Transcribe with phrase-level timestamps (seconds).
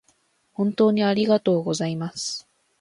[0.53, 2.47] 本当にありがとうございます